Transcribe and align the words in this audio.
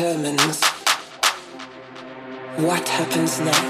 Determines 0.00 0.64
what 2.56 2.88
happens 2.88 3.38
next. 3.40 3.69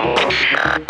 Shut 0.00 0.89